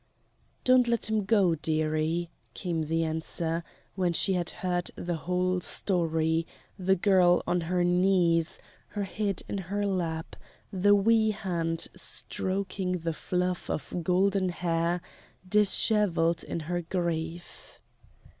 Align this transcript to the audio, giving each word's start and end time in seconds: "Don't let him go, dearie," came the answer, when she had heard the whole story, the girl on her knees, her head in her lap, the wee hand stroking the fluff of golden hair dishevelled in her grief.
"Don't 0.63 0.87
let 0.87 1.11
him 1.11 1.25
go, 1.25 1.53
dearie," 1.53 2.31
came 2.55 2.81
the 2.81 3.03
answer, 3.03 3.63
when 3.93 4.13
she 4.13 4.33
had 4.33 4.49
heard 4.49 4.89
the 4.95 5.15
whole 5.15 5.61
story, 5.61 6.47
the 6.75 6.95
girl 6.95 7.43
on 7.45 7.61
her 7.61 7.83
knees, 7.83 8.57
her 8.97 9.03
head 9.03 9.43
in 9.47 9.59
her 9.59 9.85
lap, 9.85 10.35
the 10.73 10.95
wee 10.95 11.29
hand 11.29 11.87
stroking 11.95 12.93
the 12.93 13.13
fluff 13.13 13.69
of 13.69 14.01
golden 14.03 14.49
hair 14.49 15.01
dishevelled 15.47 16.43
in 16.43 16.61
her 16.61 16.81
grief. 16.81 17.79